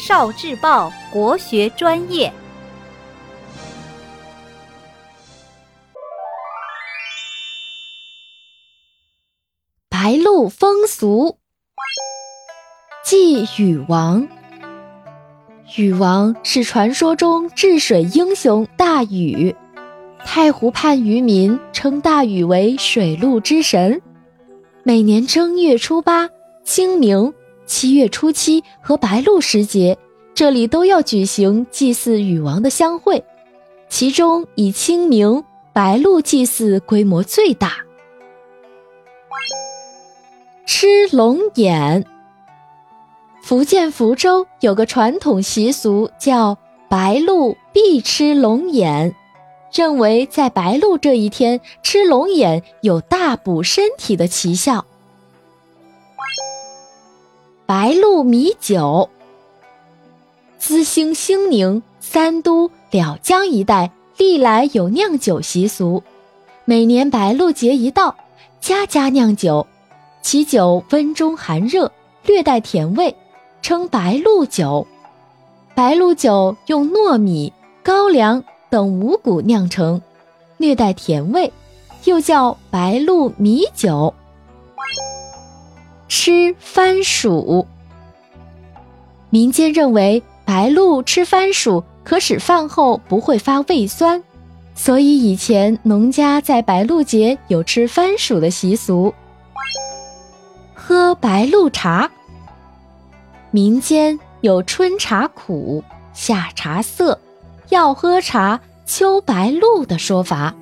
[0.00, 2.32] 少智报国学专业。
[9.90, 11.36] 白鹿风俗，
[13.04, 14.26] 祭禹王。
[15.76, 19.54] 禹王是传说中治水英雄大禹，
[20.24, 24.00] 太湖畔渔民称大禹为水陆之神。
[24.82, 26.30] 每年正月初八、
[26.64, 27.34] 清明、
[27.70, 29.96] 七月初七和白露时节，
[30.34, 33.22] 这里都要举行祭祀禹王的相会，
[33.88, 37.76] 其中以清明、白露祭祀规模最大。
[40.66, 42.04] 吃龙眼。
[43.40, 46.58] 福建福州有个传统习俗，叫
[46.88, 49.14] 白露必吃龙眼，
[49.72, 54.84] 认为在白露这一天吃龙眼有大补身体的奇效。
[57.70, 59.08] 白露米酒。
[60.58, 66.02] 资兴兴宁、三都、了江一带历来有酿酒习俗，
[66.64, 68.16] 每年白露节一到，
[68.60, 69.68] 家家酿酒，
[70.20, 71.92] 其酒温中含热，
[72.24, 73.14] 略带甜味。
[73.62, 74.84] 称白露酒，
[75.76, 77.52] 白露酒用糯米、
[77.84, 80.02] 高粱等五谷酿成，
[80.56, 81.52] 略带甜味，
[82.02, 84.12] 又叫白露米酒。
[86.10, 87.64] 吃番薯，
[89.30, 94.20] 民间认为白露吃番薯可使饭后不会发胃酸，
[94.74, 99.14] 所以以前农家在白露节有吃番薯的习俗。
[100.74, 102.10] 喝白露茶。
[103.52, 107.20] 民间有春茶苦，夏茶涩，
[107.68, 110.56] 要喝茶秋白露的说法。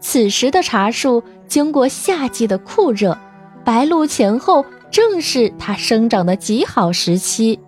[0.00, 3.16] 此时的茶树经过夏季的酷热，
[3.64, 7.58] 白露前后正是它生长的极好时期。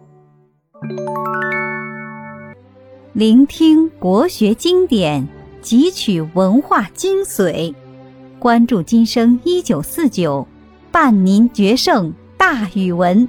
[3.15, 5.27] 聆听国学经典，
[5.63, 7.75] 汲取文化精髓，
[8.39, 10.47] 关注今生一九四九，
[10.93, 13.27] 伴您决胜大语文。